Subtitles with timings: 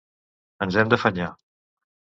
[0.67, 1.31] Ens hem d'afanyar.